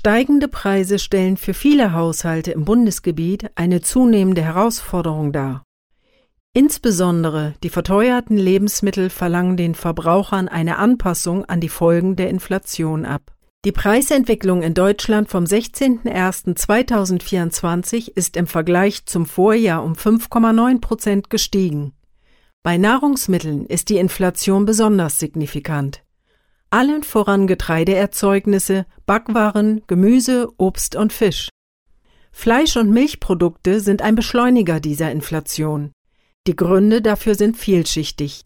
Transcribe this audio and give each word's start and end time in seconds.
Steigende 0.00 0.48
Preise 0.48 0.98
stellen 0.98 1.36
für 1.36 1.52
viele 1.52 1.92
Haushalte 1.92 2.52
im 2.52 2.64
Bundesgebiet 2.64 3.50
eine 3.54 3.82
zunehmende 3.82 4.40
Herausforderung 4.40 5.30
dar. 5.30 5.62
Insbesondere 6.54 7.52
die 7.62 7.68
verteuerten 7.68 8.38
Lebensmittel 8.38 9.10
verlangen 9.10 9.58
den 9.58 9.74
Verbrauchern 9.74 10.48
eine 10.48 10.78
Anpassung 10.78 11.44
an 11.44 11.60
die 11.60 11.68
Folgen 11.68 12.16
der 12.16 12.30
Inflation 12.30 13.04
ab. 13.04 13.34
Die 13.66 13.72
Preisentwicklung 13.72 14.62
in 14.62 14.72
Deutschland 14.72 15.28
vom 15.28 15.44
16.01.2024 15.44 18.12
ist 18.14 18.38
im 18.38 18.46
Vergleich 18.46 19.04
zum 19.04 19.26
Vorjahr 19.26 19.84
um 19.84 19.92
5,9 19.92 20.80
Prozent 20.80 21.28
gestiegen. 21.28 21.92
Bei 22.62 22.78
Nahrungsmitteln 22.78 23.66
ist 23.66 23.90
die 23.90 23.98
Inflation 23.98 24.64
besonders 24.64 25.18
signifikant. 25.18 26.02
Allen 26.72 27.02
voran 27.02 27.48
Getreideerzeugnisse, 27.48 28.86
Backwaren, 29.04 29.82
Gemüse, 29.88 30.48
Obst 30.56 30.94
und 30.94 31.12
Fisch. 31.12 31.48
Fleisch- 32.30 32.76
und 32.76 32.90
Milchprodukte 32.90 33.80
sind 33.80 34.02
ein 34.02 34.14
Beschleuniger 34.14 34.78
dieser 34.78 35.10
Inflation. 35.10 35.90
Die 36.46 36.54
Gründe 36.54 37.02
dafür 37.02 37.34
sind 37.34 37.56
vielschichtig. 37.56 38.42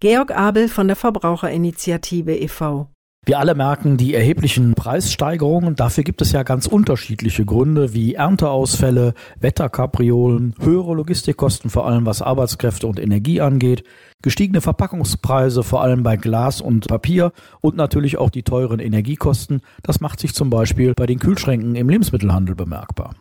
Georg 0.00 0.36
Abel 0.36 0.68
von 0.68 0.86
der 0.86 0.96
Verbraucherinitiative 0.96 2.36
e.V. 2.36 2.90
Wir 3.28 3.40
alle 3.40 3.56
merken 3.56 3.96
die 3.96 4.14
erheblichen 4.14 4.74
Preissteigerungen. 4.74 5.74
Dafür 5.74 6.04
gibt 6.04 6.22
es 6.22 6.30
ja 6.30 6.44
ganz 6.44 6.68
unterschiedliche 6.68 7.44
Gründe 7.44 7.92
wie 7.92 8.14
Ernteausfälle, 8.14 9.14
Wetterkapriolen, 9.40 10.54
höhere 10.60 10.94
Logistikkosten, 10.94 11.68
vor 11.68 11.88
allem 11.88 12.06
was 12.06 12.22
Arbeitskräfte 12.22 12.86
und 12.86 13.00
Energie 13.00 13.40
angeht, 13.40 13.82
gestiegene 14.22 14.60
Verpackungspreise, 14.60 15.64
vor 15.64 15.82
allem 15.82 16.04
bei 16.04 16.14
Glas 16.14 16.60
und 16.60 16.86
Papier 16.86 17.32
und 17.60 17.74
natürlich 17.74 18.16
auch 18.16 18.30
die 18.30 18.44
teuren 18.44 18.78
Energiekosten. 18.78 19.60
Das 19.82 20.00
macht 20.00 20.20
sich 20.20 20.32
zum 20.32 20.48
Beispiel 20.48 20.94
bei 20.94 21.06
den 21.06 21.18
Kühlschränken 21.18 21.74
im 21.74 21.88
Lebensmittelhandel 21.88 22.54
bemerkbar. 22.54 23.16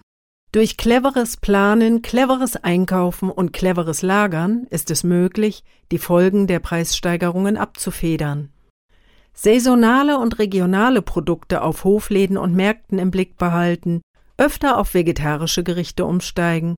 Durch 0.52 0.78
cleveres 0.78 1.38
Planen, 1.38 2.04
cleveres 2.04 2.58
Einkaufen 2.58 3.32
und 3.32 3.54
cleveres 3.54 4.04
Lagern 4.04 4.68
ist 4.70 4.92
es 4.92 5.04
möglich, 5.04 5.64
die 5.92 5.98
Folgen 5.98 6.46
der 6.46 6.60
Preissteigerungen 6.60 7.58
abzufedern. 7.58 8.52
Saisonale 9.36 10.18
und 10.18 10.40
regionale 10.40 11.02
Produkte 11.02 11.62
auf 11.62 11.84
Hofläden 11.84 12.38
und 12.38 12.56
Märkten 12.56 12.98
im 13.00 13.12
Blick 13.12 13.38
behalten, 13.38 14.02
öfter 14.38 14.78
auf 14.78 14.94
vegetarische 14.94 15.64
Gerichte 15.64 16.06
umsteigen, 16.06 16.76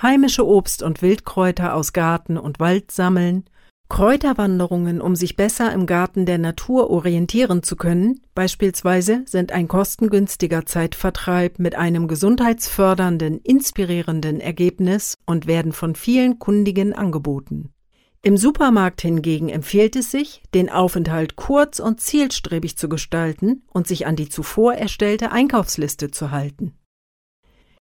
heimische 0.00 0.46
Obst- 0.46 0.82
und 0.82 1.02
Wildkräuter 1.02 1.74
aus 1.74 1.92
Garten 1.92 2.38
und 2.38 2.60
Wald 2.60 2.90
sammeln, 2.90 3.44
Kräuterwanderungen, 3.88 5.00
um 5.00 5.14
sich 5.14 5.36
besser 5.36 5.72
im 5.72 5.86
Garten 5.86 6.26
der 6.26 6.38
Natur 6.38 6.90
orientieren 6.90 7.62
zu 7.62 7.76
können, 7.76 8.20
beispielsweise 8.34 9.22
sind 9.26 9.52
ein 9.52 9.68
kostengünstiger 9.68 10.66
Zeitvertreib 10.66 11.60
mit 11.60 11.76
einem 11.76 12.08
gesundheitsfördernden, 12.08 13.40
inspirierenden 13.42 14.40
Ergebnis 14.40 15.14
und 15.24 15.46
werden 15.46 15.72
von 15.72 15.94
vielen 15.94 16.40
Kundigen 16.40 16.94
angeboten. 16.94 17.72
Im 18.22 18.36
Supermarkt 18.36 19.02
hingegen 19.02 19.48
empfiehlt 19.48 19.94
es 19.96 20.10
sich, 20.10 20.42
den 20.52 20.68
Aufenthalt 20.68 21.36
kurz 21.36 21.78
und 21.78 22.00
zielstrebig 22.00 22.76
zu 22.76 22.88
gestalten 22.88 23.62
und 23.72 23.86
sich 23.86 24.06
an 24.06 24.16
die 24.16 24.28
zuvor 24.28 24.74
erstellte 24.74 25.30
Einkaufsliste 25.30 26.10
zu 26.10 26.30
halten. 26.30 26.74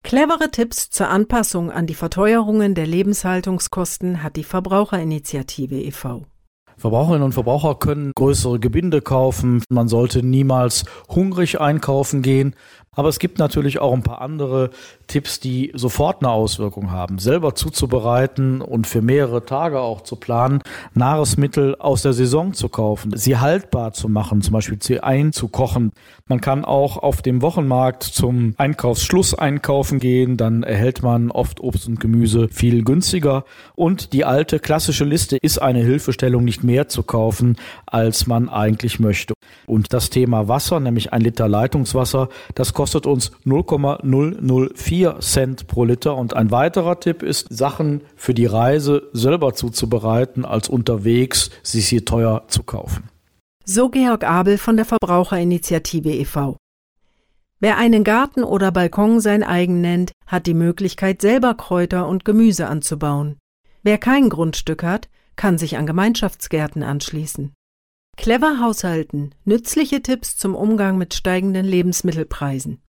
Clevere 0.02 0.50
Tipps 0.50 0.91
zur 0.91 1.08
Anpassung 1.08 1.70
an 1.70 1.86
die 1.86 1.94
Verteuerungen 1.94 2.74
der 2.74 2.86
Lebenshaltungskosten 2.86 4.22
hat 4.22 4.36
die 4.36 4.44
Verbraucherinitiative 4.44 5.80
e.V. 5.80 6.27
Verbraucherinnen 6.77 7.22
und 7.22 7.32
Verbraucher 7.32 7.74
können 7.74 8.12
größere 8.14 8.60
Gebinde 8.60 9.00
kaufen. 9.00 9.62
Man 9.69 9.88
sollte 9.88 10.22
niemals 10.22 10.84
hungrig 11.08 11.60
einkaufen 11.60 12.22
gehen. 12.22 12.55
Aber 12.96 13.10
es 13.10 13.19
gibt 13.19 13.38
natürlich 13.38 13.78
auch 13.78 13.92
ein 13.92 14.02
paar 14.02 14.22
andere 14.22 14.70
Tipps, 15.06 15.38
die 15.38 15.70
sofort 15.74 16.22
eine 16.22 16.30
Auswirkung 16.30 16.91
haben. 16.91 17.19
Selber 17.19 17.54
zuzubereiten 17.54 18.62
und 18.62 18.86
für 18.86 19.02
mehrere 19.02 19.44
Tage 19.44 19.80
auch 19.80 20.00
zu 20.00 20.16
planen, 20.16 20.62
Nahrungsmittel 20.94 21.76
aus 21.76 22.00
der 22.03 22.15
Saison 22.15 22.54
zu 22.54 22.70
kaufen, 22.70 23.12
sie 23.15 23.36
haltbar 23.36 23.92
zu 23.92 24.09
machen, 24.09 24.41
zum 24.41 24.54
Beispiel 24.54 24.78
sie 24.81 25.00
einzukochen. 25.00 25.92
Man 26.26 26.41
kann 26.41 26.65
auch 26.65 26.97
auf 26.97 27.20
dem 27.20 27.42
Wochenmarkt 27.42 28.03
zum 28.03 28.54
Einkaufsschluss 28.56 29.34
einkaufen 29.34 29.98
gehen, 29.98 30.38
dann 30.38 30.62
erhält 30.62 31.03
man 31.03 31.31
oft 31.31 31.60
Obst 31.60 31.86
und 31.86 32.00
Gemüse 32.00 32.48
viel 32.48 32.82
günstiger. 32.82 33.44
Und 33.75 34.15
die 34.15 34.25
alte 34.25 34.59
klassische 34.59 35.04
Liste 35.04 35.36
ist 35.36 35.59
eine 35.59 35.81
Hilfestellung, 35.81 36.44
nicht 36.44 36.65
mehr 36.66 36.88
zu 36.88 37.03
kaufen, 37.03 37.56
als 37.87 38.27
man 38.27 38.49
eigentlich 38.49 39.00
möchte. 39.00 39.34
Und 39.66 39.93
das 39.93 40.10
Thema 40.10 40.49
Wasser, 40.49 40.81
nämlich 40.81 41.12
ein 41.12 41.22
Liter 41.22 41.49
Leitungswasser, 41.49 42.28
das 42.54 42.75
kostet 42.75 43.06
uns 43.06 43.32
0,004 43.44 45.21
Cent 45.21 45.66
pro 45.66 45.84
Liter. 45.84 46.16
Und 46.16 46.34
ein 46.34 46.50
weiterer 46.50 47.00
Tipp 47.00 47.22
ist, 47.22 47.47
Sachen 47.50 48.03
für 48.16 48.34
die 48.34 48.47
Reise 48.47 49.09
selber 49.12 49.54
zuzubereiten, 49.54 50.44
als 50.44 50.69
unterwegs 50.69 51.50
sie 51.62 51.81
hier 51.81 52.04
teuer 52.04 52.44
zu 52.49 52.62
kaufen. 52.62 53.09
So 53.65 53.88
Georg 53.88 54.25
Abel 54.25 54.59
von 54.59 54.77
der 54.77 54.84
Verbraucherinitiative 54.84 56.10
e.V. 56.10 56.56
Wer 57.59 57.78
einen 57.78 58.04
Garten 58.04 58.44
oder 58.44 58.71
Balkon 58.71 59.21
sein 59.21 59.43
eigen 59.43 59.81
nennt, 59.81 60.12
hat 60.27 60.47
die 60.47 60.54
Möglichkeit, 60.54 61.22
selber 61.22 61.54
Kräuter 61.54 62.06
und 62.06 62.25
Gemüse 62.25 62.66
anzubauen. 62.66 63.38
Wer 63.83 63.98
kein 63.98 64.28
Grundstück 64.28 64.83
hat, 64.83 65.09
kann 65.36 65.58
sich 65.58 65.76
an 65.76 65.86
Gemeinschaftsgärten 65.86 66.82
anschließen. 66.82 67.52
Clever 68.16 68.60
Haushalten. 68.60 69.34
Nützliche 69.44 70.02
Tipps 70.02 70.36
zum 70.36 70.54
Umgang 70.54 70.98
mit 70.98 71.14
steigenden 71.14 71.66
Lebensmittelpreisen. 71.66 72.82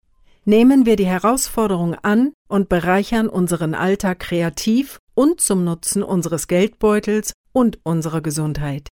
Nehmen 0.45 0.85
wir 0.85 0.95
die 0.95 1.05
Herausforderung 1.05 1.95
an 1.95 2.31
und 2.47 2.69
bereichern 2.69 3.27
unseren 3.27 3.75
Alltag 3.75 4.19
kreativ 4.19 4.99
und 5.13 5.41
zum 5.41 5.65
Nutzen 5.65 6.03
unseres 6.03 6.47
Geldbeutels 6.47 7.33
und 7.51 7.79
unserer 7.83 8.21
Gesundheit. 8.21 8.87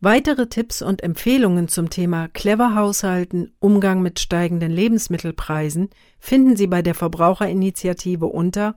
Weitere 0.00 0.48
Tipps 0.48 0.82
und 0.82 1.04
Empfehlungen 1.04 1.68
zum 1.68 1.88
Thema 1.88 2.26
Clever 2.26 2.74
Haushalten, 2.74 3.54
Umgang 3.60 4.02
mit 4.02 4.18
steigenden 4.18 4.72
Lebensmittelpreisen 4.72 5.90
finden 6.18 6.56
Sie 6.56 6.66
bei 6.66 6.82
der 6.82 6.96
Verbraucherinitiative 6.96 8.26
unter 8.26 8.74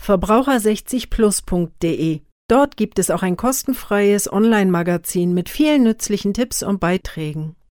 verbraucher60plus.de. 0.00 2.20
Dort 2.48 2.78
gibt 2.78 2.98
es 2.98 3.10
auch 3.10 3.22
ein 3.22 3.36
kostenfreies 3.36 4.32
Online-Magazin 4.32 5.34
mit 5.34 5.50
vielen 5.50 5.82
nützlichen 5.82 6.32
Tipps 6.32 6.62
und 6.62 6.80
Beiträgen. 6.80 7.54